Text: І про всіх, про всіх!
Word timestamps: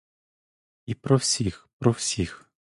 І 0.85 0.93
про 0.93 1.17
всіх, 1.17 1.69
про 1.79 1.91
всіх! 1.91 2.51